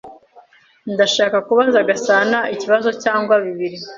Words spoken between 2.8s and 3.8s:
cyangwa bibiri.